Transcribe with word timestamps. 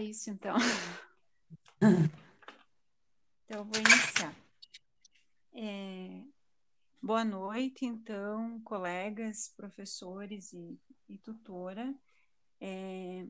isso, 0.00 0.30
então. 0.30 0.56
Então, 3.50 3.58
eu 3.58 3.64
vou 3.64 3.80
iniciar. 3.80 4.32
É, 5.52 6.22
boa 7.02 7.24
noite, 7.24 7.84
então, 7.84 8.60
colegas, 8.62 9.52
professores 9.56 10.52
e, 10.52 10.80
e 11.08 11.18
tutora. 11.18 11.92
É, 12.60 13.26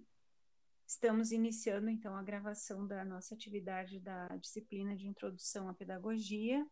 estamos 0.87 1.33
iniciando, 1.33 1.89
então, 1.89 2.15
a 2.15 2.23
gravação 2.23 2.87
da 2.87 3.03
nossa 3.03 3.35
atividade 3.35 3.99
da 3.99 4.29
disciplina 4.37 4.95
de 4.95 5.09
Introdução 5.09 5.71
à 5.71 5.75
Pedagogia. 5.75 6.67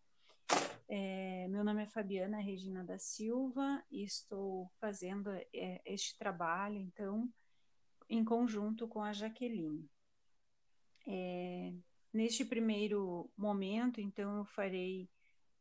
É, 0.87 1.49
meu 1.49 1.65
nome 1.65 1.85
é 1.85 1.87
Fabiana 1.87 2.41
Regina 2.41 2.85
da 2.85 2.99
Silva 2.99 3.83
e 3.91 4.05
estou 4.05 4.71
fazendo 4.79 5.30
é, 5.30 5.80
este 5.87 6.19
trabalho, 6.19 6.77
então, 6.77 7.33
em 8.09 8.25
conjunto 8.25 8.89
com 8.89 9.03
a 9.03 9.13
Jaqueline. 9.13 9.89
É, 11.07 11.73
neste 12.12 12.45
primeiro 12.45 13.30
momento, 13.37 14.01
então, 14.01 14.39
eu 14.39 14.45
farei 14.45 15.09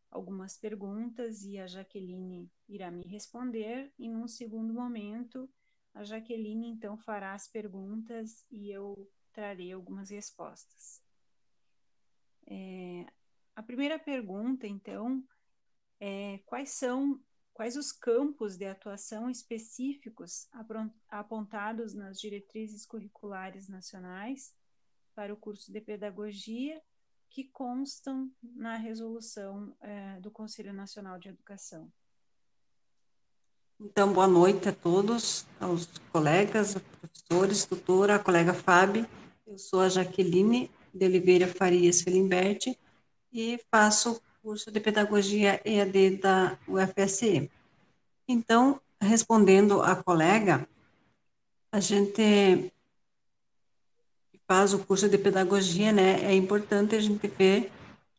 algumas 0.09 0.57
perguntas 0.57 1.43
e 1.43 1.57
a 1.57 1.67
Jaqueline 1.67 2.49
irá 2.67 2.89
me 2.89 3.03
responder, 3.03 3.93
e 3.97 4.09
num 4.09 4.27
segundo 4.27 4.73
momento, 4.73 5.49
a 5.93 6.03
Jaqueline 6.03 6.67
então 6.67 6.97
fará 6.97 7.33
as 7.33 7.47
perguntas 7.47 8.45
e 8.51 8.69
eu 8.69 9.09
trarei 9.33 9.71
algumas 9.71 10.09
respostas. 10.09 11.01
É, 12.45 13.05
a 13.55 13.61
primeira 13.63 13.99
pergunta, 13.99 14.67
então, 14.67 15.23
é 15.99 16.39
quais 16.45 16.69
são 16.69 17.19
quais 17.57 17.75
os 17.75 17.91
campos 17.91 18.55
de 18.55 18.67
atuação 18.67 19.31
específicos 19.31 20.47
apontados 21.09 21.91
nas 21.95 22.19
diretrizes 22.19 22.85
curriculares 22.85 23.67
nacionais 23.67 24.53
para 25.15 25.33
o 25.33 25.37
curso 25.37 25.71
de 25.71 25.81
pedagogia 25.81 26.79
que 27.31 27.45
constam 27.45 28.31
na 28.43 28.75
resolução 28.75 29.75
é, 29.81 30.19
do 30.19 30.29
Conselho 30.29 30.71
Nacional 30.71 31.17
de 31.17 31.29
Educação. 31.29 31.91
Então, 33.79 34.13
boa 34.13 34.27
noite 34.27 34.69
a 34.69 34.71
todos, 34.71 35.47
aos 35.59 35.87
colegas, 36.11 36.75
professores, 36.75 37.65
tutora, 37.65 38.17
a 38.17 38.19
colega 38.19 38.53
Fábio. 38.53 39.09
Eu 39.47 39.57
sou 39.57 39.81
a 39.81 39.89
Jaqueline 39.89 40.69
de 40.93 41.05
Oliveira 41.07 41.47
Farias 41.47 42.03
Felimberti 42.03 42.77
e 43.33 43.59
faço 43.71 44.21
curso 44.47 44.71
de 44.71 44.79
Pedagogia 44.79 45.59
EAD 45.65 46.21
da 46.21 46.57
UFSM. 46.69 47.49
Então, 48.25 48.79
respondendo 48.97 49.81
à 49.81 49.93
colega, 49.93 50.65
a 51.69 51.81
gente 51.81 52.71
faz 54.47 54.73
o 54.73 54.79
curso 54.79 55.09
de 55.09 55.17
pedagogia, 55.17 55.91
né, 55.91 56.23
é 56.23 56.33
importante 56.33 56.95
a 56.95 57.01
gente 57.01 57.27
ver 57.27 57.69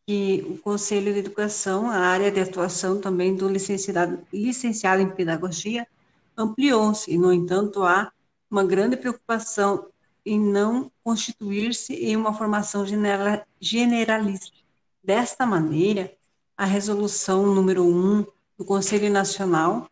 que 0.07 0.45
o 0.51 0.59
Conselho 0.59 1.15
de 1.15 1.21
Educação, 1.21 1.89
a 1.89 1.97
área 1.97 2.31
de 2.31 2.41
atuação 2.41 3.01
também 3.01 3.35
do 3.35 3.49
licenciado, 3.49 4.23
licenciado 4.31 5.01
em 5.01 5.09
pedagogia, 5.09 5.89
ampliou-se, 6.37 7.17
no 7.17 7.33
entanto, 7.33 7.83
há 7.85 8.13
uma 8.51 8.67
grande 8.67 8.99
preocupação 8.99 9.89
em 10.27 10.39
não 10.39 10.93
constituir-se 11.03 11.95
em 11.95 12.15
uma 12.17 12.35
formação 12.35 12.85
generalista. 13.59 14.59
Desta 15.03 15.47
maneira, 15.47 16.18
a 16.59 16.65
resolução 16.65 17.47
número 17.47 17.85
1 17.85 18.27
do 18.59 18.65
Conselho 18.65 19.09
Nacional, 19.13 19.89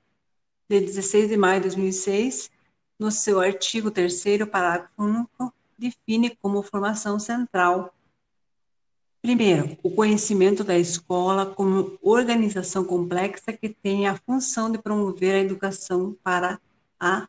de 0.68 0.80
16 0.80 1.28
de 1.28 1.36
maio 1.36 1.60
de 1.60 1.68
2006, 1.68 2.50
no 2.98 3.12
seu 3.12 3.38
artigo 3.38 3.88
3 3.88 4.40
parágrafo 4.50 4.90
único, 4.98 5.54
define 5.78 6.36
como 6.42 6.64
formação 6.64 7.20
central. 7.20 7.94
Primeiro, 9.22 9.78
o 9.80 9.90
conhecimento 9.92 10.64
da 10.64 10.76
escola 10.76 11.46
como 11.46 11.96
organização 12.02 12.84
complexa 12.84 13.52
que 13.52 13.68
tem 13.68 14.08
a 14.08 14.16
função 14.16 14.68
de 14.68 14.78
promover 14.78 15.36
a 15.36 15.40
educação 15.40 16.16
para 16.20 16.60
a 16.98 17.28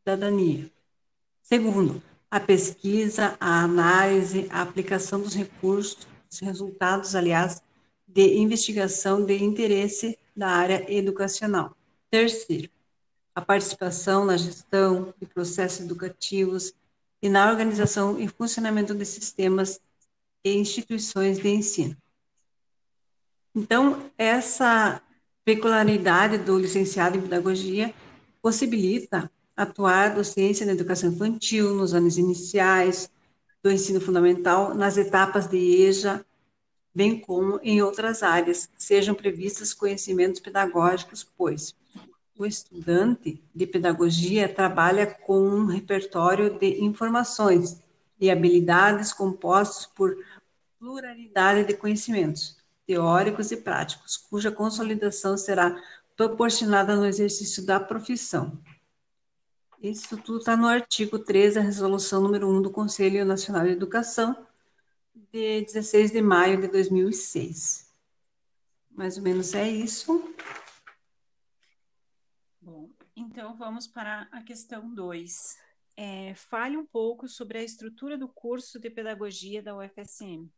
cidadania. 0.00 0.68
Segundo, 1.42 2.02
a 2.28 2.40
pesquisa, 2.40 3.36
a 3.38 3.62
análise, 3.62 4.48
a 4.50 4.62
aplicação 4.62 5.20
dos 5.20 5.34
recursos, 5.34 6.08
os 6.28 6.40
resultados, 6.40 7.14
aliás, 7.14 7.62
de 8.12 8.36
investigação 8.36 9.24
de 9.24 9.42
interesse 9.42 10.18
da 10.36 10.48
área 10.48 10.84
educacional. 10.92 11.76
Terceiro, 12.10 12.68
a 13.34 13.40
participação 13.40 14.24
na 14.24 14.36
gestão 14.36 15.14
de 15.18 15.26
processos 15.26 15.80
educativos 15.80 16.74
e 17.22 17.28
na 17.28 17.50
organização 17.50 18.20
e 18.20 18.28
funcionamento 18.28 18.94
de 18.94 19.04
sistemas 19.06 19.80
e 20.44 20.52
instituições 20.52 21.38
de 21.38 21.48
ensino. 21.48 21.96
Então, 23.54 24.10
essa 24.18 25.00
peculiaridade 25.44 26.38
do 26.38 26.58
licenciado 26.58 27.16
em 27.16 27.22
pedagogia 27.22 27.94
possibilita 28.40 29.30
atuar 29.56 30.14
docência 30.14 30.66
na 30.66 30.72
educação 30.72 31.10
infantil, 31.10 31.74
nos 31.74 31.94
anos 31.94 32.18
iniciais 32.18 33.10
do 33.62 33.70
ensino 33.70 34.00
fundamental, 34.00 34.74
nas 34.74 34.96
etapas 34.96 35.46
de 35.46 35.56
EJA, 35.56 36.24
bem 36.94 37.18
como 37.18 37.58
em 37.62 37.82
outras 37.82 38.22
áreas, 38.22 38.68
sejam 38.76 39.14
previstos 39.14 39.72
conhecimentos 39.72 40.40
pedagógicos, 40.40 41.24
pois 41.24 41.74
o 42.36 42.46
estudante 42.46 43.42
de 43.54 43.66
pedagogia 43.66 44.48
trabalha 44.48 45.06
com 45.06 45.40
um 45.40 45.66
repertório 45.66 46.58
de 46.58 46.82
informações 46.82 47.80
e 48.20 48.30
habilidades 48.30 49.12
compostos 49.12 49.86
por 49.86 50.16
pluralidade 50.78 51.64
de 51.64 51.74
conhecimentos 51.74 52.56
teóricos 52.86 53.52
e 53.52 53.56
práticos, 53.56 54.16
cuja 54.16 54.50
consolidação 54.50 55.36
será 55.36 55.80
proporcionada 56.16 56.96
no 56.96 57.06
exercício 57.06 57.64
da 57.64 57.78
profissão. 57.78 58.58
Isso 59.82 60.16
tudo 60.16 60.38
está 60.38 60.56
no 60.56 60.68
artigo 60.68 61.18
13 61.18 61.56
da 61.56 61.60
resolução 61.60 62.20
número 62.20 62.48
1 62.48 62.62
do 62.62 62.70
Conselho 62.70 63.24
Nacional 63.24 63.64
de 63.64 63.72
Educação, 63.72 64.36
de 65.14 65.62
16 65.62 66.10
de 66.10 66.22
maio 66.22 66.60
de 66.60 66.68
2006. 66.68 67.90
Mais 68.90 69.16
ou 69.16 69.22
menos 69.22 69.54
é 69.54 69.68
isso. 69.68 70.34
Bom, 72.60 72.90
então 73.16 73.56
vamos 73.56 73.86
para 73.86 74.28
a 74.30 74.42
questão 74.42 74.94
2. 74.94 75.56
É, 75.96 76.34
fale 76.34 76.76
um 76.76 76.86
pouco 76.86 77.28
sobre 77.28 77.58
a 77.58 77.62
estrutura 77.62 78.16
do 78.16 78.28
curso 78.28 78.78
de 78.78 78.88
pedagogia 78.90 79.62
da 79.62 79.76
UFSM. 79.76 80.48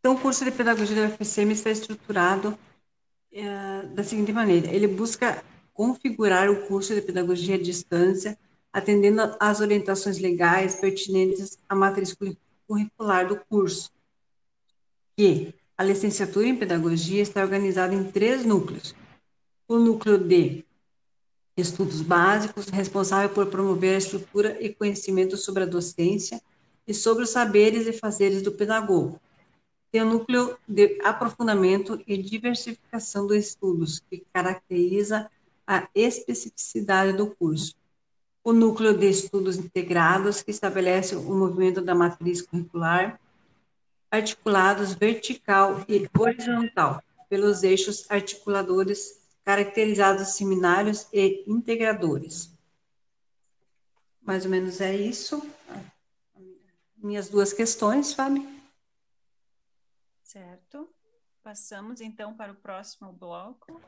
Então, 0.00 0.14
o 0.14 0.20
curso 0.20 0.44
de 0.44 0.52
pedagogia 0.52 0.94
da 0.96 1.14
UFSM 1.14 1.50
está 1.52 1.70
estruturado 1.70 2.56
é, 3.32 3.82
da 3.82 4.04
seguinte 4.04 4.32
maneira: 4.32 4.72
ele 4.72 4.86
busca 4.86 5.44
configurar 5.72 6.48
o 6.50 6.66
curso 6.66 6.94
de 6.94 7.02
pedagogia 7.02 7.56
à 7.56 7.58
distância, 7.58 8.38
atendendo 8.72 9.36
às 9.38 9.60
orientações 9.60 10.18
legais 10.18 10.76
pertinentes 10.76 11.58
à 11.68 11.74
matriz 11.74 12.14
curricular 12.66 13.28
do 13.28 13.36
curso. 13.36 13.90
Que 15.16 15.54
a 15.76 15.84
licenciatura 15.84 16.46
em 16.46 16.56
pedagogia 16.56 17.22
está 17.22 17.42
organizada 17.42 17.94
em 17.94 18.10
três 18.10 18.44
núcleos: 18.44 18.94
o 19.68 19.78
núcleo 19.78 20.18
de 20.18 20.64
estudos 21.56 22.02
básicos, 22.02 22.68
responsável 22.68 23.30
por 23.30 23.46
promover 23.46 23.94
a 23.94 23.98
estrutura 23.98 24.62
e 24.62 24.74
conhecimento 24.74 25.36
sobre 25.36 25.62
a 25.62 25.66
docência 25.66 26.40
e 26.86 26.92
sobre 26.92 27.24
os 27.24 27.30
saberes 27.30 27.86
e 27.86 27.92
fazeres 27.92 28.42
do 28.42 28.52
pedagogo. 28.52 29.20
Tem 29.90 30.02
o 30.02 30.06
núcleo 30.06 30.58
de 30.68 30.98
aprofundamento 31.02 32.02
e 32.06 32.18
diversificação 32.18 33.26
dos 33.26 33.38
estudos, 33.38 34.00
que 34.00 34.24
caracteriza 34.32 35.30
a 35.66 35.88
especificidade 35.94 37.16
do 37.16 37.34
curso. 37.34 37.74
O 38.46 38.52
núcleo 38.52 38.96
de 38.96 39.10
estudos 39.10 39.56
integrados, 39.56 40.40
que 40.40 40.52
estabelece 40.52 41.16
o 41.16 41.34
movimento 41.34 41.80
da 41.80 41.96
matriz 41.96 42.40
curricular, 42.40 43.20
articulados 44.08 44.94
vertical 44.94 45.84
e 45.88 46.08
horizontal, 46.16 47.02
pelos 47.28 47.64
eixos 47.64 48.08
articuladores 48.08 49.20
caracterizados 49.44 50.36
seminários 50.36 51.08
e 51.12 51.42
integradores. 51.48 52.56
Mais 54.22 54.44
ou 54.44 54.50
menos 54.52 54.80
é 54.80 54.94
isso. 54.94 55.44
Minhas 56.96 57.28
duas 57.28 57.52
questões, 57.52 58.14
Fábio. 58.14 58.48
Certo. 60.22 60.88
Passamos 61.42 62.00
então 62.00 62.32
para 62.32 62.52
o 62.52 62.56
próximo 62.56 63.12
bloco. 63.12 63.80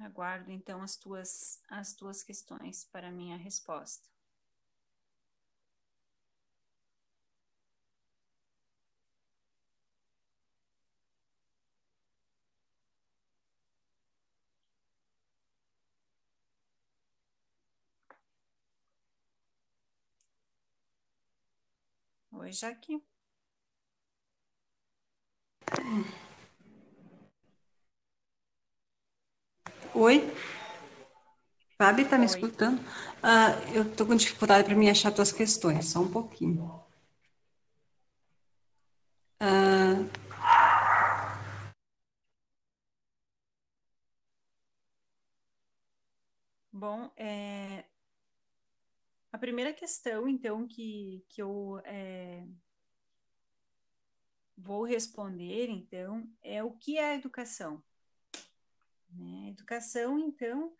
Aguardo 0.00 0.50
então 0.50 0.82
as 0.82 0.96
tuas, 0.96 1.62
as 1.68 1.94
tuas 1.94 2.24
questões 2.24 2.84
para 2.86 3.12
minha 3.12 3.36
resposta. 3.36 4.08
Oi, 22.32 22.50
Jaque. 22.52 23.00
Oi? 30.00 30.32
Fábio, 31.76 32.04
está 32.06 32.16
me 32.16 32.24
escutando? 32.24 32.80
Ah, 33.22 33.50
eu 33.74 33.82
estou 33.82 34.06
com 34.06 34.16
dificuldade 34.16 34.64
para 34.64 34.74
me 34.74 34.88
achar 34.88 35.12
tuas 35.12 35.30
questões, 35.30 35.90
só 35.90 36.00
um 36.00 36.10
pouquinho. 36.10 36.82
Ah, 39.38 39.96
Bom, 46.72 47.10
é, 47.14 47.84
a 49.30 49.36
primeira 49.36 49.74
questão, 49.74 50.26
então, 50.26 50.66
que, 50.66 51.22
que 51.28 51.42
eu 51.42 51.78
é, 51.84 52.46
vou 54.56 54.82
responder, 54.82 55.68
então, 55.68 56.26
é 56.42 56.64
o 56.64 56.70
que 56.70 56.96
é 56.96 57.10
a 57.10 57.14
educação? 57.16 57.82
Né? 59.12 59.50
Educação, 59.50 60.18
então, 60.18 60.72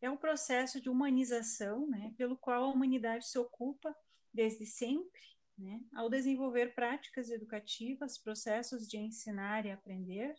é 0.00 0.10
o 0.10 0.16
processo 0.16 0.80
de 0.80 0.88
humanização, 0.88 1.86
né, 1.86 2.14
pelo 2.16 2.36
qual 2.36 2.64
a 2.64 2.68
humanidade 2.68 3.28
se 3.28 3.38
ocupa 3.38 3.94
desde 4.32 4.64
sempre, 4.64 5.20
né, 5.58 5.80
ao 5.94 6.08
desenvolver 6.08 6.74
práticas 6.74 7.30
educativas, 7.30 8.16
processos 8.16 8.88
de 8.88 8.96
ensinar 8.96 9.66
e 9.66 9.70
aprender, 9.70 10.34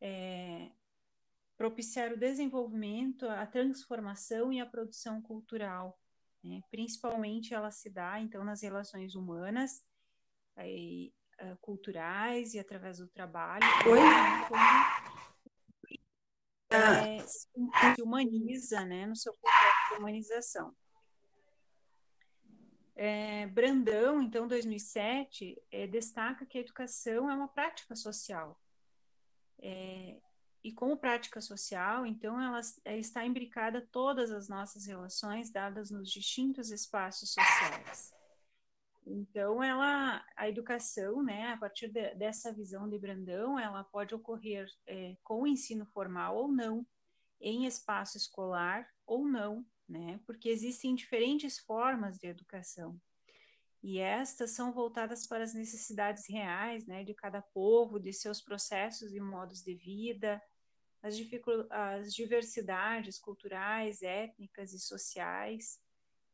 é, 0.00 0.70
propiciar 1.56 2.12
o 2.12 2.16
desenvolvimento, 2.16 3.28
a 3.28 3.46
transformação 3.46 4.52
e 4.52 4.60
a 4.60 4.66
produção 4.66 5.20
cultural. 5.20 5.98
Né? 6.42 6.62
Principalmente 6.70 7.54
ela 7.54 7.70
se 7.70 7.90
dá, 7.90 8.20
então, 8.20 8.44
nas 8.44 8.62
relações 8.62 9.14
humanas, 9.14 9.84
aí, 10.56 11.12
uh, 11.40 11.56
culturais 11.60 12.54
e 12.54 12.58
através 12.58 12.98
do 12.98 13.08
trabalho. 13.08 13.64
Oi? 13.86 15.03
É, 16.84 17.18
se 17.26 18.02
humaniza, 18.02 18.84
né, 18.84 19.06
no 19.06 19.16
seu 19.16 19.34
processo 19.34 19.88
de 19.90 19.98
humanização. 19.98 20.74
É, 22.96 23.46
Brandão, 23.48 24.22
então, 24.22 24.46
2007, 24.46 25.60
é, 25.70 25.86
destaca 25.86 26.46
que 26.46 26.58
a 26.58 26.60
educação 26.60 27.28
é 27.28 27.34
uma 27.34 27.48
prática 27.48 27.96
social. 27.96 28.60
É, 29.60 30.16
e 30.62 30.72
como 30.72 30.96
prática 30.96 31.40
social, 31.40 32.06
então, 32.06 32.40
ela 32.40 32.60
é, 32.84 32.96
está 32.98 33.24
imbricada 33.24 33.86
todas 33.90 34.30
as 34.30 34.48
nossas 34.48 34.86
relações 34.86 35.50
dadas 35.50 35.90
nos 35.90 36.10
distintos 36.10 36.70
espaços 36.70 37.34
sociais. 37.34 38.14
Então, 39.06 39.62
ela, 39.62 40.24
a 40.34 40.48
educação, 40.48 41.22
né, 41.22 41.52
a 41.52 41.56
partir 41.58 41.88
de, 41.88 42.14
dessa 42.14 42.52
visão 42.52 42.88
de 42.88 42.98
Brandão, 42.98 43.58
ela 43.58 43.84
pode 43.84 44.14
ocorrer 44.14 44.66
é, 44.86 45.16
com 45.22 45.42
o 45.42 45.46
ensino 45.46 45.84
formal 45.86 46.36
ou 46.36 46.48
não, 46.48 46.86
em 47.40 47.66
espaço 47.66 48.16
escolar 48.16 48.88
ou 49.06 49.26
não, 49.26 49.64
né, 49.86 50.18
porque 50.26 50.48
existem 50.48 50.94
diferentes 50.94 51.58
formas 51.58 52.18
de 52.18 52.26
educação. 52.26 52.98
E 53.82 53.98
estas 53.98 54.52
são 54.52 54.72
voltadas 54.72 55.26
para 55.26 55.44
as 55.44 55.52
necessidades 55.52 56.26
reais, 56.26 56.86
né, 56.86 57.04
de 57.04 57.12
cada 57.12 57.42
povo, 57.42 58.00
de 58.00 58.14
seus 58.14 58.40
processos 58.40 59.12
e 59.12 59.20
modos 59.20 59.62
de 59.62 59.74
vida, 59.74 60.40
as, 61.02 61.14
as 61.68 62.14
diversidades 62.14 63.18
culturais, 63.18 64.00
étnicas 64.00 64.72
e 64.72 64.78
sociais, 64.80 65.78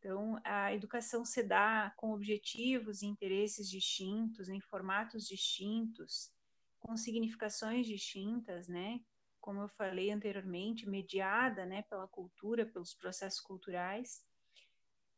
então, 0.01 0.41
a 0.45 0.73
educação 0.75 1.27
se 1.27 1.43
dá 1.43 1.93
com 1.95 2.13
objetivos 2.13 3.03
e 3.03 3.07
interesses 3.07 3.69
distintos, 3.69 4.49
em 4.49 4.59
formatos 4.59 5.29
distintos, 5.29 6.33
com 6.81 6.97
significações 6.97 7.87
distintas, 7.87 8.67
né? 8.67 9.03
Como 9.43 9.61
eu 9.61 9.69
falei 9.69 10.11
anteriormente, 10.11 10.89
mediada, 10.89 11.67
né, 11.67 11.83
pela 11.83 12.09
cultura, 12.09 12.65
pelos 12.65 12.95
processos 12.95 13.41
culturais. 13.41 14.25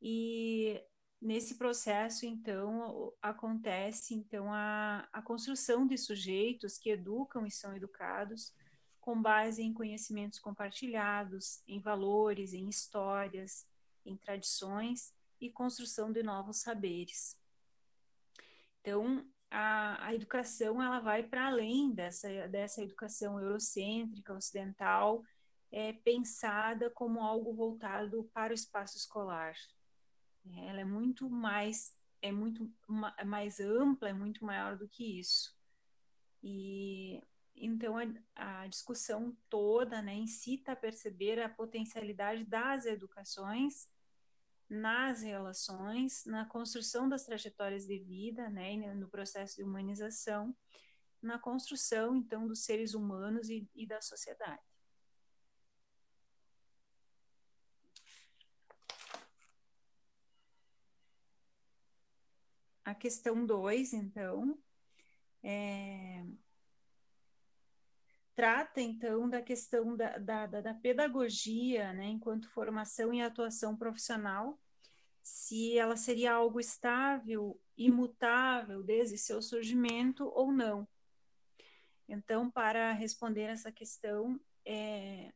E 0.01 0.83
nesse 1.21 1.57
processo, 1.57 2.27
então, 2.27 3.13
acontece 3.23 4.15
então 4.15 4.53
a, 4.53 5.09
a 5.13 5.23
construção 5.23 5.87
de 5.87 5.97
sujeitos 5.97 6.77
que 6.77 6.91
educam 6.91 7.47
e 7.47 7.53
são 7.53 7.77
educados 7.77 8.53
com 9.01 9.21
base 9.21 9.63
em 9.63 9.73
conhecimentos 9.73 10.41
compartilhados, 10.41 11.63
em 11.69 11.81
valores, 11.81 12.53
em 12.53 12.69
histórias, 12.69 13.65
em 14.05 14.17
tradições 14.17 15.15
e 15.41 15.51
construção 15.51 16.13
de 16.13 16.23
novos 16.23 16.59
saberes. 16.59 17.37
Então, 18.81 19.27
a, 19.51 20.07
a 20.07 20.15
educação 20.15 20.83
ela 20.83 20.99
vai 20.99 21.23
para 21.23 21.47
além 21.47 21.93
dessa, 21.93 22.29
dessa 22.49 22.83
educação 22.83 23.41
eurocêntrica, 23.41 24.35
ocidental, 24.35 25.23
é, 25.71 25.93
pensada 25.93 26.91
como 26.91 27.21
algo 27.21 27.53
voltado 27.53 28.29
para 28.33 28.53
o 28.53 28.55
espaço 28.55 28.97
escolar. 28.97 29.55
Ela 30.57 30.81
é 30.81 30.85
muito 30.85 31.31
mais 31.31 31.97
é 32.21 32.31
muito 32.31 32.73
mais 33.25 33.59
ampla, 33.59 34.09
é 34.09 34.13
muito 34.13 34.45
maior 34.45 34.77
do 34.77 34.89
que 34.89 35.19
isso. 35.19 35.53
E 36.41 37.21
então 37.57 37.97
a, 37.99 38.63
a 38.63 38.67
discussão 38.69 39.37
toda, 39.51 40.01
né, 40.01 40.15
incita 40.15 40.73
a 40.73 40.77
perceber 40.77 41.41
a 41.41 41.49
potencialidade 41.49 42.45
das 42.45 42.87
educações 42.87 43.92
nas 44.73 45.21
relações, 45.21 46.25
na 46.25 46.47
construção 46.47 47.07
das 47.07 47.27
trajetórias 47.27 47.87
de 47.87 47.99
vida, 47.99 48.49
né, 48.49 48.75
no 48.95 49.07
processo 49.07 49.57
de 49.57 49.63
humanização, 49.63 50.57
na 51.21 51.39
construção, 51.39 52.17
então, 52.17 52.49
dos 52.49 52.65
seres 52.65 52.95
humanos 52.95 53.51
e, 53.51 53.69
e 53.75 53.87
da 53.87 54.01
sociedade. 54.01 54.63
A 62.83 62.95
questão 62.95 63.45
2, 63.45 63.93
então, 63.93 64.59
é, 65.43 66.25
trata, 68.35 68.81
então, 68.81 69.29
da 69.29 69.43
questão 69.43 69.95
da, 69.95 70.17
da, 70.17 70.47
da, 70.47 70.75
pedagogia, 70.75 71.93
né, 71.93 72.07
enquanto 72.07 72.49
formação 72.49 73.13
e 73.13 73.21
atuação 73.21 73.77
profissional, 73.77 74.59
se 75.23 75.79
ela 75.79 75.97
seria 75.97 76.35
algo 76.35 76.59
estável, 76.59 77.61
imutável 77.77 78.83
desde 78.83 79.17
seu 79.17 79.41
surgimento 79.41 80.29
ou 80.35 80.53
não. 80.53 80.87
Então, 82.09 82.51
para 82.51 82.93
responder 82.93 83.43
essa 83.43 83.71
questão, 83.71 84.41
é, 84.67 85.33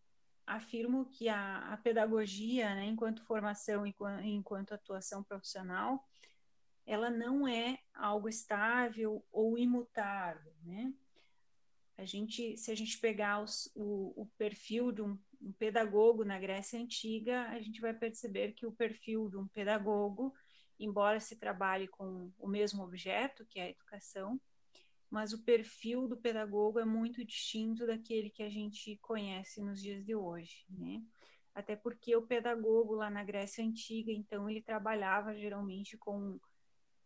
afirmo 0.47 1.07
que 1.07 1.29
a, 1.29 1.73
a 1.73 1.77
pedagogia, 1.77 2.75
né, 2.75 2.85
enquanto 2.85 3.25
formação 3.25 3.87
e 3.87 3.95
enquanto 4.25 4.75
atuação 4.75 5.23
profissional, 5.23 6.07
ela 6.87 7.11
não 7.11 7.49
é 7.49 7.81
algo 7.93 8.29
estável 8.29 9.25
ou 9.33 9.59
imutável, 9.59 10.55
né? 10.63 10.93
A 11.99 12.05
gente, 12.05 12.57
se 12.59 12.71
a 12.71 12.75
gente 12.75 12.99
pegar 12.99 13.43
os, 13.43 13.71
o, 13.75 14.13
o, 14.23 14.27
perfil 14.37 14.93
de 14.93 15.03
um, 15.03 15.19
um, 15.49 15.53
pedagogo 15.53 16.25
na 16.25 16.39
Grécia 16.39 16.79
Antiga, 16.79 17.49
a 17.49 17.61
gente 17.61 17.81
vai 17.81 17.95
perceber 17.95 18.53
que 18.53 18.67
o 18.67 18.73
perfil 18.73 19.29
de 19.29 19.37
um 19.37 19.47
pedagogo, 19.47 20.35
embora 20.79 21.21
se 21.21 21.37
trabalhe 21.37 21.89
com 21.89 22.33
o 22.39 22.49
mesmo 22.49 22.83
objeto, 22.83 23.47
que 23.47 23.59
é 23.59 23.65
a 23.65 23.71
educação, 23.71 24.41
mas 25.11 25.33
o 25.33 25.45
perfil 25.45 26.09
do 26.09 26.17
pedagogo 26.17 26.79
é 26.79 26.85
muito 26.85 27.25
distinto 27.25 27.87
daquele 27.87 28.29
que 28.29 28.43
a 28.43 28.51
gente 28.51 28.99
conhece 29.03 29.63
nos 29.63 29.81
dias 29.81 30.05
de 30.05 30.15
hoje, 30.15 30.65
né? 30.69 31.03
Até 31.55 31.75
porque 31.75 32.15
o 32.15 32.27
pedagogo 32.27 32.95
lá 32.95 33.09
na 33.09 33.25
Grécia 33.25 33.65
Antiga, 33.65 34.13
então, 34.13 34.51
ele 34.51 34.61
trabalhava 34.61 35.35
geralmente 35.35 35.97
com 35.97 36.39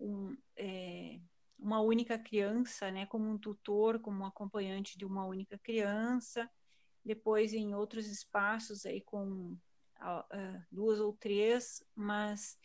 um, 0.00 0.36
é, 0.56 1.20
uma 1.56 1.80
única 1.80 2.18
criança, 2.18 2.90
né, 2.90 3.06
como 3.06 3.28
um 3.28 3.38
tutor, 3.38 4.00
como 4.00 4.22
um 4.22 4.26
acompanhante 4.26 4.98
de 4.98 5.04
uma 5.04 5.24
única 5.24 5.58
criança, 5.58 6.50
depois 7.04 7.52
em 7.52 7.74
outros 7.74 8.06
espaços 8.06 8.84
aí 8.84 9.00
com 9.00 9.56
uh, 10.00 10.64
duas 10.70 11.00
ou 11.00 11.12
três, 11.12 11.82
mas 11.94 12.58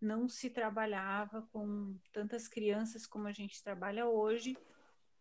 não 0.00 0.28
se 0.28 0.48
trabalhava 0.48 1.42
com 1.52 1.98
tantas 2.12 2.48
crianças 2.48 3.06
como 3.06 3.28
a 3.28 3.32
gente 3.32 3.62
trabalha 3.62 4.06
hoje. 4.06 4.56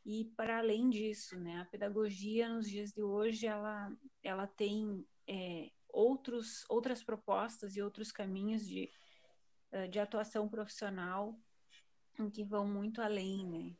E 0.05 0.25
para 0.35 0.59
além 0.59 0.89
disso, 0.89 1.37
né, 1.37 1.59
a 1.59 1.65
pedagogia 1.65 2.47
nos 2.47 2.69
dias 2.69 2.91
de 2.91 3.01
hoje 3.01 3.45
ela, 3.45 3.91
ela 4.23 4.47
tem 4.47 5.05
é, 5.27 5.69
outros, 5.89 6.65
outras 6.69 7.03
propostas 7.03 7.75
e 7.75 7.81
outros 7.81 8.11
caminhos 8.11 8.65
de, 8.65 8.89
uh, 9.73 9.87
de 9.89 9.99
atuação 9.99 10.47
profissional 10.47 11.37
que 12.33 12.43
vão 12.43 12.67
muito 12.67 13.01
além, 13.01 13.47
né? 13.47 13.77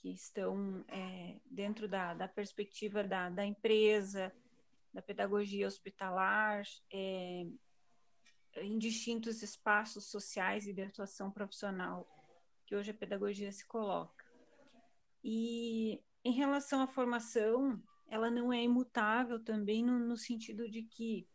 Que 0.00 0.10
estão 0.10 0.84
é, 0.88 1.40
dentro 1.44 1.86
da, 1.86 2.14
da 2.14 2.26
perspectiva 2.26 3.04
da, 3.04 3.28
da 3.28 3.44
empresa, 3.44 4.32
da 4.92 5.02
pedagogia 5.02 5.66
hospitalar, 5.66 6.64
é, 6.92 7.46
em 8.56 8.78
distintos 8.78 9.42
espaços 9.42 10.10
sociais 10.10 10.66
e 10.66 10.72
de 10.72 10.82
atuação 10.82 11.30
profissional 11.30 12.08
que 12.66 12.74
hoje 12.74 12.90
a 12.90 12.94
pedagogia 12.94 13.50
se 13.52 13.66
coloca. 13.66 14.24
E 15.22 16.02
em 16.24 16.32
relação 16.32 16.80
à 16.80 16.86
formação, 16.86 17.82
ela 18.08 18.30
não 18.30 18.52
é 18.52 18.62
imutável 18.62 19.42
também 19.42 19.84
no, 19.84 19.98
no 19.98 20.16
sentido 20.16 20.68
de 20.68 20.82
que 20.82 21.26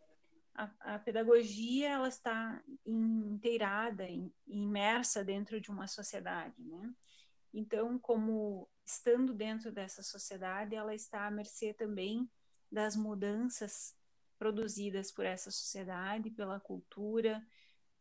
a, 0.54 0.96
a, 0.96 1.00
pedagogia 1.00 1.90
ela 1.90 2.08
está 2.08 2.62
inteirada, 2.86 4.08
in, 4.08 4.32
imersa 4.48 5.24
dentro 5.24 5.60
de 5.60 5.70
uma 5.70 5.88
sociedade, 5.88 6.56
né? 6.62 6.94
Então, 7.58 7.98
como 7.98 8.70
estando 8.86 9.34
dentro 9.34 9.72
dessa 9.72 10.04
sociedade, 10.04 10.76
ela 10.76 10.94
está 10.94 11.26
à 11.26 11.32
mercê 11.32 11.74
também 11.74 12.30
das 12.70 12.98
mudanças 12.98 13.96
produzidas 14.38 15.10
por 15.10 15.26
essa 15.26 15.50
sociedade, 15.50 16.30
pela 16.30 16.60
cultura, 16.60 17.42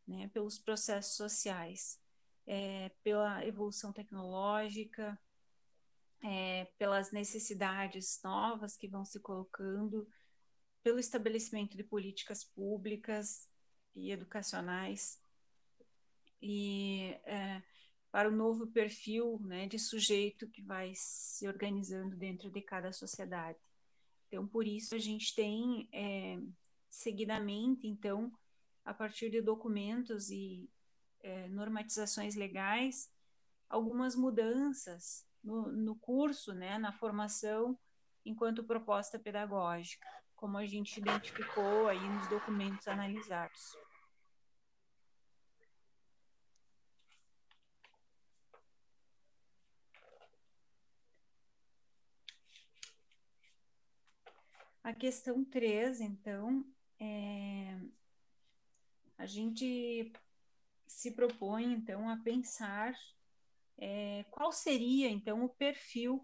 né, 0.08 0.26
pelos 0.34 0.58
processos 0.58 1.16
sociais, 1.16 2.00
é, 2.44 2.90
pela 3.04 3.46
evolução 3.46 3.92
tecnológica, 3.92 5.16
é, 6.20 6.64
pelas 6.76 7.12
necessidades 7.12 8.20
novas 8.24 8.76
que 8.76 8.88
vão 8.88 9.04
se 9.04 9.20
colocando, 9.20 10.08
pelo 10.82 10.98
estabelecimento 10.98 11.76
de 11.76 11.84
políticas 11.84 12.42
públicas 12.42 13.48
e 13.94 14.10
educacionais. 14.10 15.16
E 16.42 17.16
é, 17.24 17.62
para 18.14 18.28
o 18.28 18.32
novo 18.32 18.68
perfil 18.68 19.40
né, 19.42 19.66
de 19.66 19.76
sujeito 19.76 20.46
que 20.46 20.62
vai 20.62 20.92
se 20.94 21.48
organizando 21.48 22.14
dentro 22.14 22.48
de 22.48 22.62
cada 22.62 22.92
sociedade. 22.92 23.58
Então, 24.28 24.46
por 24.46 24.68
isso 24.68 24.94
a 24.94 25.00
gente 25.00 25.34
tem 25.34 25.88
é, 25.92 26.38
seguidamente, 26.88 27.88
então, 27.88 28.32
a 28.84 28.94
partir 28.94 29.30
de 29.30 29.42
documentos 29.42 30.30
e 30.30 30.70
é, 31.24 31.48
normatizações 31.48 32.36
legais, 32.36 33.10
algumas 33.68 34.14
mudanças 34.14 35.26
no, 35.42 35.72
no 35.72 35.96
curso, 35.96 36.54
né, 36.54 36.78
na 36.78 36.92
formação, 36.92 37.76
enquanto 38.24 38.62
proposta 38.62 39.18
pedagógica, 39.18 40.06
como 40.36 40.56
a 40.56 40.64
gente 40.64 41.00
identificou 41.00 41.88
aí 41.88 42.08
nos 42.10 42.28
documentos 42.28 42.86
analisados. 42.86 43.76
A 54.84 54.92
questão 54.92 55.42
3, 55.42 56.02
então, 56.02 56.62
é, 57.00 57.80
a 59.16 59.24
gente 59.24 60.12
se 60.86 61.10
propõe, 61.12 61.72
então, 61.72 62.06
a 62.06 62.18
pensar 62.18 62.94
é, 63.78 64.26
qual 64.30 64.52
seria, 64.52 65.08
então, 65.08 65.42
o 65.42 65.48
perfil 65.48 66.22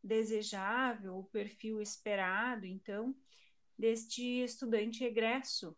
desejável, 0.00 1.18
o 1.18 1.24
perfil 1.24 1.82
esperado, 1.82 2.64
então, 2.64 3.12
deste 3.76 4.44
estudante 4.44 5.02
egresso 5.02 5.76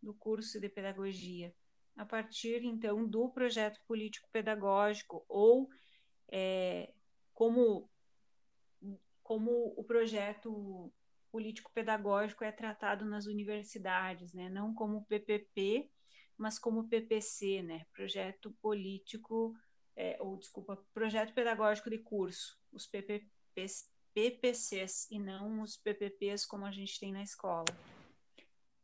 do 0.00 0.14
curso 0.14 0.60
de 0.60 0.68
pedagogia, 0.68 1.52
a 1.96 2.06
partir, 2.06 2.62
então, 2.62 3.04
do 3.04 3.28
projeto 3.30 3.80
político-pedagógico 3.84 5.24
ou 5.28 5.68
é, 6.28 6.94
como, 7.34 7.90
como 9.24 9.74
o 9.76 9.82
projeto 9.82 10.92
político-pedagógico 11.30 12.44
é 12.44 12.52
tratado 12.52 13.04
nas 13.04 13.26
universidades, 13.26 14.32
né? 14.32 14.48
não 14.48 14.74
como 14.74 15.04
PPP, 15.06 15.90
mas 16.36 16.58
como 16.58 16.88
PPC, 16.88 17.62
né? 17.62 17.84
projeto 17.92 18.50
político, 18.62 19.54
é, 19.96 20.16
ou 20.20 20.36
desculpa, 20.36 20.76
projeto 20.92 21.34
pedagógico 21.34 21.90
de 21.90 21.98
curso, 21.98 22.58
os 22.72 22.86
PPPs, 22.86 23.90
PPCs, 24.14 25.10
e 25.10 25.18
não 25.18 25.62
os 25.62 25.76
PPPs 25.76 26.46
como 26.46 26.64
a 26.64 26.70
gente 26.70 26.98
tem 26.98 27.12
na 27.12 27.22
escola. 27.22 27.66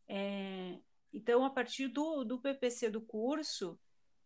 É, 0.06 0.78
então, 1.12 1.44
a 1.44 1.50
partir 1.50 1.88
do, 1.88 2.24
do 2.24 2.40
PPC 2.40 2.90
do 2.90 3.00
curso, 3.00 3.78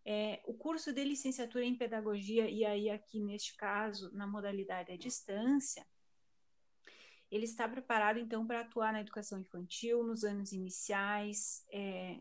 é, 0.04 0.40
o 0.46 0.54
curso 0.54 0.92
de 0.92 1.04
licenciatura 1.04 1.64
em 1.64 1.76
pedagogia, 1.76 2.48
e 2.48 2.64
aí 2.64 2.88
aqui 2.88 3.20
neste 3.20 3.54
caso, 3.56 4.10
na 4.14 4.26
modalidade 4.26 4.90
à 4.90 4.96
distância, 4.96 5.86
ele 7.30 7.44
está 7.44 7.68
preparado, 7.68 8.18
então, 8.18 8.46
para 8.46 8.60
atuar 8.60 8.92
na 8.92 9.00
educação 9.00 9.40
infantil, 9.40 10.02
nos 10.02 10.24
anos 10.24 10.52
iniciais 10.52 11.64
é, 11.72 12.20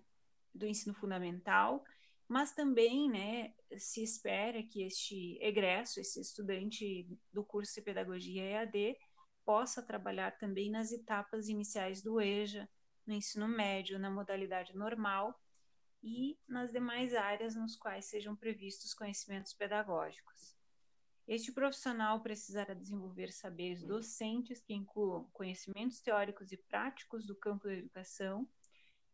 do 0.53 0.65
ensino 0.65 0.93
fundamental, 0.93 1.83
mas 2.27 2.51
também, 2.53 3.09
né, 3.09 3.53
se 3.77 4.03
espera 4.03 4.61
que 4.61 4.83
este 4.83 5.37
egresso, 5.41 5.99
esse 5.99 6.19
estudante 6.19 7.07
do 7.31 7.43
curso 7.43 7.73
de 7.75 7.81
Pedagogia 7.81 8.43
EAD, 8.43 8.97
possa 9.45 9.81
trabalhar 9.81 10.37
também 10.37 10.69
nas 10.69 10.91
etapas 10.91 11.47
iniciais 11.47 12.01
do 12.01 12.19
EJA, 12.19 12.67
no 13.05 13.13
ensino 13.13 13.47
médio, 13.47 13.97
na 13.97 14.11
modalidade 14.11 14.75
normal 14.75 15.39
e 16.03 16.37
nas 16.45 16.73
demais 16.73 17.13
áreas 17.13 17.55
nos 17.55 17.77
quais 17.77 18.05
sejam 18.05 18.35
previstos 18.35 18.93
conhecimentos 18.93 19.53
pedagógicos. 19.53 20.56
Este 21.27 21.51
profissional 21.51 22.21
precisará 22.21 22.73
desenvolver 22.73 23.33
saberes 23.33 23.83
docentes 23.83 24.63
que 24.63 24.73
incluam 24.73 25.25
conhecimentos 25.33 25.99
teóricos 25.99 26.53
e 26.53 26.57
práticos 26.57 27.25
do 27.25 27.35
campo 27.35 27.67
da 27.67 27.73
educação 27.73 28.47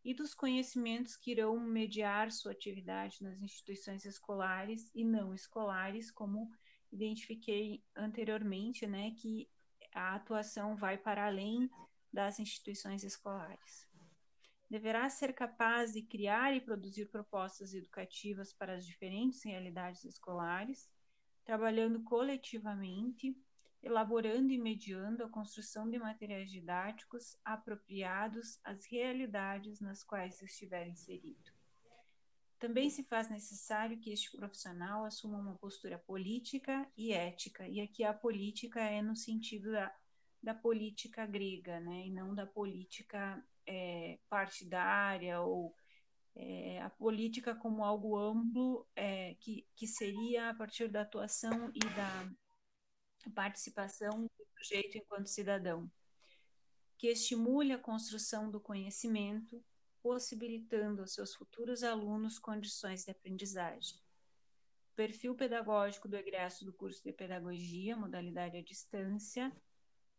e 0.06 0.14
dos 0.14 0.36
conhecimentos 0.36 1.16
que 1.16 1.32
irão 1.32 1.60
mediar 1.60 2.32
sua 2.32 2.52
atividade 2.52 3.24
nas 3.24 3.42
instituições 3.42 4.06
escolares 4.06 4.92
e 4.94 5.04
não 5.04 5.34
escolares, 5.34 6.12
como 6.12 6.52
identifiquei 6.92 7.84
anteriormente, 7.96 8.86
né, 8.86 9.12
que 9.18 9.50
a 9.92 10.14
atuação 10.14 10.76
vai 10.76 10.98
para 10.98 11.26
além 11.26 11.68
das 12.12 12.40
instituições 12.40 13.04
escolares. 13.04 13.88
Deverá 14.70 15.10
ser 15.10 15.34
capaz 15.34 15.94
de 15.94 16.04
criar 16.04 16.56
e 16.56 16.62
produzir 16.62 17.08
propostas 17.08 17.74
educativas 17.74 18.54
para 18.54 18.76
as 18.76 18.86
diferentes 18.86 19.44
realidades 19.44 20.04
escolares, 20.04 20.88
trabalhando 21.44 22.02
coletivamente, 22.04 23.36
elaborando 23.82 24.52
e 24.52 24.58
mediando 24.58 25.24
a 25.24 25.30
construção 25.30 25.90
de 25.90 26.00
materiais 26.00 26.50
didáticos 26.50 27.38
apropriados 27.44 28.60
às 28.64 28.86
realidades 28.86 29.82
nas 29.82 30.04
quais 30.04 30.42
estiver 30.42 30.88
inserido. 30.88 31.52
Também 32.58 32.90
se 32.90 33.04
faz 33.04 33.30
necessário 33.30 34.00
que 34.00 34.10
este 34.14 34.38
profissional 34.38 35.04
assuma 35.04 35.38
uma 35.38 35.56
postura 35.58 36.00
política 36.00 36.90
e 36.96 37.12
ética, 37.12 37.68
e 37.68 37.82
aqui 37.82 38.06
a 38.06 38.14
política 38.14 38.80
é 38.80 39.02
no 39.02 39.18
sentido 39.18 39.74
da, 39.74 39.94
da 40.42 40.54
política 40.54 41.26
grega, 41.26 41.82
né, 41.82 42.08
e 42.08 42.10
não 42.10 42.34
da 42.34 42.48
política 42.48 43.46
é, 43.68 44.18
partidária 44.30 45.42
ou 45.42 45.76
é, 46.36 46.82
a 46.82 46.90
política 46.90 47.56
como 47.56 47.84
algo 47.84 48.18
amplo, 48.18 48.88
é, 48.96 49.36
que, 49.36 49.68
que 49.76 49.88
seria 49.88 50.50
a 50.50 50.54
partir 50.54 50.88
da 50.88 51.02
atuação 51.02 51.72
e 51.74 51.80
da 51.80 52.30
participação 53.32 54.24
do 54.24 54.48
sujeito 54.58 54.98
enquanto 54.98 55.28
cidadão, 55.28 55.90
que 56.98 57.08
estimule 57.08 57.74
a 57.74 57.78
construção 57.78 58.50
do 58.50 58.60
conhecimento, 58.60 59.64
possibilitando 60.02 61.02
aos 61.02 61.14
seus 61.14 61.34
futuros 61.34 61.84
alunos 61.84 62.38
condições 62.40 63.06
de 63.06 63.12
aprendizagem. 63.12 63.98
O 64.92 64.96
perfil 64.96 65.36
pedagógico 65.36 66.08
do 66.08 66.18
egresso 66.18 66.66
do 66.66 66.74
curso 66.74 67.02
de 67.04 67.14
pedagogia, 67.14 67.96
modalidade 67.96 68.58
à 68.58 68.62
distância, 68.62 69.52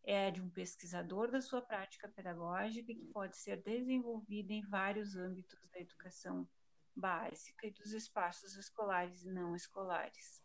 é 0.04 0.30
de 0.30 0.40
um 0.40 0.50
pesquisador 0.50 1.30
da 1.30 1.40
sua 1.40 1.62
prática 1.62 2.08
pedagógica 2.08 2.94
que 2.94 3.06
pode 3.06 3.36
ser 3.36 3.62
desenvolvida 3.62 4.52
em 4.52 4.62
vários 4.62 5.16
âmbitos 5.16 5.58
da 5.70 5.80
educação 5.80 6.46
básica 6.94 7.66
e 7.66 7.70
dos 7.70 7.92
espaços 7.92 8.56
escolares 8.56 9.24
e 9.24 9.30
não 9.30 9.56
escolares. 9.56 10.42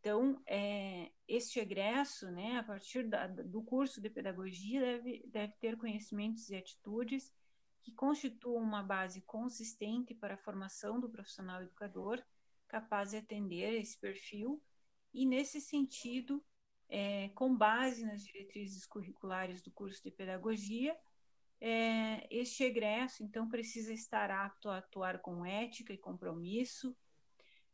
Então, 0.00 0.42
é, 0.46 1.10
este 1.26 1.60
egresso, 1.60 2.30
né, 2.30 2.58
a 2.58 2.62
partir 2.62 3.08
da, 3.08 3.26
do 3.26 3.62
curso 3.62 4.02
de 4.02 4.10
pedagogia, 4.10 4.78
deve, 4.78 5.24
deve 5.28 5.54
ter 5.54 5.78
conhecimentos 5.78 6.50
e 6.50 6.56
atitudes 6.56 7.32
que 7.80 7.92
constituam 7.92 8.62
uma 8.62 8.82
base 8.82 9.22
consistente 9.22 10.14
para 10.14 10.34
a 10.34 10.38
formação 10.38 11.00
do 11.00 11.08
profissional 11.08 11.62
educador, 11.62 12.22
capaz 12.68 13.10
de 13.10 13.16
atender 13.16 13.80
esse 13.80 13.98
perfil, 13.98 14.62
e, 15.12 15.24
nesse 15.24 15.60
sentido, 15.60 16.44
é, 16.88 17.28
com 17.30 17.54
base 17.56 18.04
nas 18.04 18.22
diretrizes 18.22 18.86
curriculares 18.86 19.62
do 19.62 19.70
curso 19.70 20.02
de 20.02 20.10
pedagogia, 20.10 20.96
é, 21.60 22.26
este 22.30 22.64
egresso, 22.64 23.22
então, 23.22 23.48
precisa 23.48 23.92
estar 23.92 24.30
apto 24.30 24.68
a 24.68 24.78
atuar 24.78 25.20
com 25.20 25.46
ética 25.46 25.92
e 25.92 25.98
compromisso, 25.98 26.96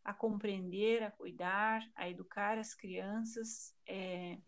a 0.05 0.15
compreender, 0.15 1.03
a 1.03 1.11
cuidar, 1.11 1.83
a 1.95 2.09
educar 2.09 2.57
as 2.57 2.75
crianças, 2.75 3.75
é, 3.87 4.39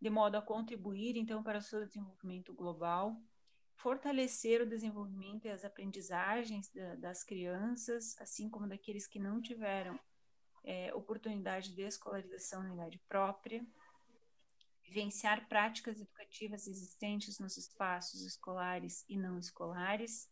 de 0.00 0.10
modo 0.10 0.36
a 0.36 0.42
contribuir, 0.42 1.16
então, 1.16 1.42
para 1.42 1.58
o 1.58 1.62
seu 1.62 1.84
desenvolvimento 1.84 2.54
global, 2.54 3.20
fortalecer 3.76 4.62
o 4.62 4.66
desenvolvimento 4.66 5.46
e 5.46 5.50
as 5.50 5.64
aprendizagens 5.64 6.70
da, 6.70 6.94
das 6.96 7.22
crianças, 7.22 8.16
assim 8.18 8.48
como 8.48 8.66
daqueles 8.66 9.06
que 9.06 9.18
não 9.18 9.42
tiveram 9.42 10.00
é, 10.64 10.92
oportunidade 10.94 11.74
de 11.74 11.82
escolarização 11.82 12.62
na 12.62 12.74
idade 12.74 12.98
própria, 13.06 13.64
vivenciar 14.82 15.48
práticas 15.48 16.00
educativas 16.00 16.66
existentes 16.66 17.38
nos 17.38 17.56
espaços 17.56 18.22
escolares 18.22 19.04
e 19.08 19.16
não 19.16 19.38
escolares 19.38 20.30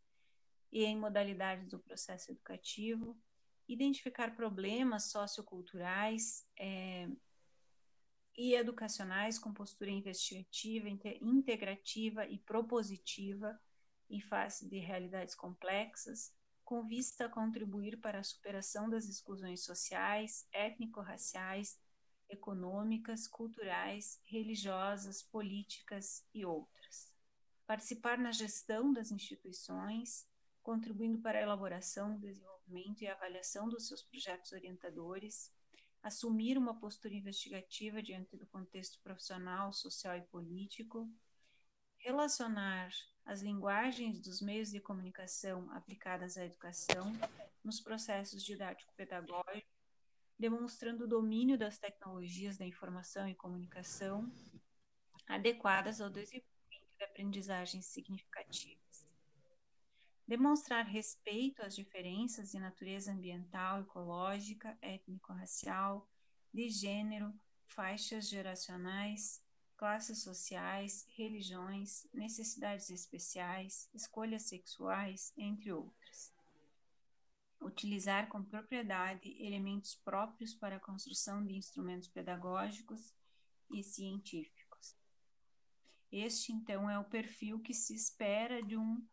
e 0.71 0.85
em 0.85 0.97
modalidades 0.97 1.69
do 1.69 1.79
processo 1.79 2.31
educativo, 2.31 3.17
identificar 3.69 4.35
problemas 4.35 5.11
socioculturais 5.11 6.47
é, 6.59 7.09
e 8.37 8.55
educacionais 8.55 9.39
com 9.39 9.53
postura 9.53 9.91
investigativa, 9.91 10.89
integrativa 11.21 12.27
e 12.27 12.39
propositiva 12.39 13.59
em 14.09 14.21
face 14.21 14.69
de 14.69 14.79
realidades 14.79 15.35
complexas, 15.35 16.35
com 16.65 16.87
vista 16.87 17.27
a 17.27 17.29
contribuir 17.29 18.01
para 18.01 18.21
a 18.21 18.25
superação 18.25 18.89
das 18.89 19.07
exclusões 19.07 19.65
sociais, 19.65 20.47
étnico-raciais, 20.53 21.79
econômicas, 22.29 23.29
culturais, 23.29 24.21
religiosas, 24.25 25.23
políticas 25.23 26.25
e 26.33 26.45
outras. 26.45 27.13
Participar 27.67 28.19
na 28.19 28.33
gestão 28.33 28.93
das 28.93 29.11
instituições, 29.11 30.27
contribuindo 30.63 31.19
para 31.21 31.39
a 31.39 31.43
elaboração, 31.43 32.19
desenvolvimento 32.19 33.03
e 33.03 33.09
avaliação 33.09 33.69
dos 33.69 33.87
seus 33.87 34.03
projetos 34.03 34.53
orientadores, 34.53 35.53
assumir 36.03 36.59
uma 36.59 36.79
postura 36.79 37.15
investigativa 37.15 38.03
diante 38.03 38.37
do 38.37 38.47
contexto 38.47 39.01
profissional, 39.03 39.73
social 39.73 40.17
e 40.17 40.23
político, 40.23 41.09
relacionar 41.99 42.91
as 43.25 43.41
linguagens 43.41 44.21
dos 44.21 44.41
meios 44.41 44.71
de 44.71 44.81
comunicação 44.81 45.71
aplicadas 45.73 46.37
à 46.37 46.45
educação 46.45 47.13
nos 47.65 47.81
processos 47.81 48.43
didático-pedagógicos, 48.43 49.71
demonstrando 50.39 51.05
o 51.05 51.09
domínio 51.09 51.57
das 51.57 51.79
tecnologias 51.79 52.59
da 52.59 52.67
informação 52.67 53.29
e 53.29 53.35
comunicação 53.35 54.31
adequadas 55.27 56.01
ao 56.01 56.11
desenvolvimento 56.11 56.97
de 56.99 57.05
aprendizagens 57.05 57.87
significativas. 57.87 59.07
Demonstrar 60.27 60.85
respeito 60.87 61.63
às 61.63 61.75
diferenças 61.75 62.51
de 62.51 62.59
natureza 62.59 63.13
ambiental, 63.13 63.81
ecológica, 63.83 64.77
étnico-racial, 64.81 66.09
de 66.53 66.69
gênero, 66.69 67.33
faixas 67.67 68.29
geracionais, 68.29 69.42
classes 69.83 70.23
sociais, 70.23 71.05
religiões, 71.17 72.07
necessidades 72.15 72.89
especiais, 72.89 73.91
escolhas 73.93 74.45
sexuais, 74.45 75.33
entre 75.37 75.73
outras. 75.73 76.33
Utilizar 77.61 78.29
com 78.29 78.45
propriedade 78.45 79.35
elementos 79.45 79.97
próprios 79.97 80.55
para 80.55 80.77
a 80.77 80.81
construção 80.81 81.45
de 81.45 81.57
instrumentos 81.57 82.07
pedagógicos 82.07 83.13
e 83.73 83.83
científicos. 83.83 84.97
Este, 86.13 86.53
então, 86.53 86.89
é 86.89 86.97
o 86.97 87.11
perfil 87.11 87.59
que 87.59 87.75
se 87.75 87.93
espera 87.93 88.63
de 88.63 88.77
um 88.77 89.05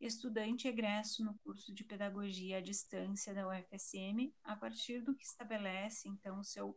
estudante 0.00 0.66
egresso 0.66 1.22
no 1.22 1.34
curso 1.40 1.70
de 1.70 1.84
Pedagogia 1.84 2.56
à 2.56 2.60
Distância 2.62 3.34
da 3.34 3.46
UFSM, 3.46 4.34
a 4.42 4.56
partir 4.56 5.02
do 5.02 5.14
que 5.14 5.26
estabelece, 5.26 6.08
então, 6.08 6.40
o 6.40 6.44
seu 6.44 6.74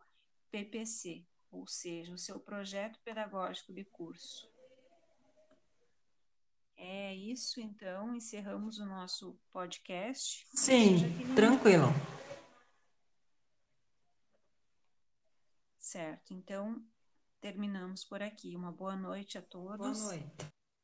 PPC, 0.51 1.25
ou 1.51 1.67
seja, 1.67 2.13
o 2.13 2.17
seu 2.17 2.39
projeto 2.39 2.99
pedagógico 3.03 3.73
de 3.73 3.83
curso. 3.85 4.49
É 6.75 7.13
isso, 7.15 7.59
então, 7.59 8.15
encerramos 8.15 8.77
o 8.77 8.85
nosso 8.85 9.39
podcast. 9.51 10.47
Sim, 10.53 11.33
tranquilo. 11.35 11.87
Certo, 15.79 16.33
então 16.33 16.85
terminamos 17.39 18.03
por 18.03 18.21
aqui. 18.21 18.55
Uma 18.55 18.71
boa 18.71 18.95
noite 18.95 19.37
a 19.37 19.41
todos. 19.41 19.99
Boa 19.99 20.11
noite. 20.11 20.56